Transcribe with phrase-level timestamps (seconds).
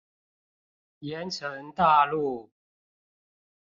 [1.01, 2.49] 鹽埕大路